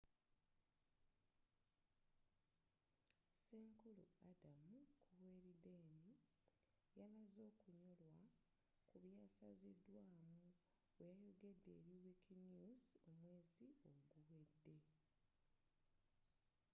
[3.47, 4.63] senkulu adam
[5.17, 5.83] cuerden
[6.97, 8.23] yalaze okunyolwa
[8.89, 10.39] ku byasazidwaamu
[10.95, 14.75] bweyayogedde eri wikinews omwezi oguwedde